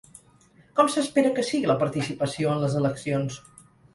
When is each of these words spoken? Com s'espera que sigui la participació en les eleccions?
Com 0.79 0.87
s'espera 0.93 1.33
que 1.35 1.43
sigui 1.49 1.69
la 1.71 1.77
participació 1.83 2.55
en 2.57 2.65
les 2.65 2.79
eleccions? 2.83 3.41